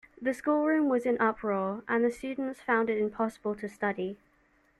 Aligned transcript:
The 0.19 0.33
schoolroom 0.33 0.89
was 0.89 1.05
in 1.05 1.19
uproar, 1.21 1.83
and 1.87 2.03
the 2.03 2.09
student 2.09 2.57
found 2.57 2.89
it 2.89 2.97
impossible 2.97 3.53
to 3.53 3.69
study 3.69 4.17